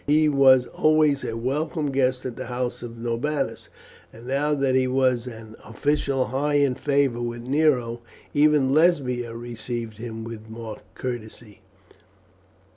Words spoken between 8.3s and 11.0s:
even Lesbia received him with marked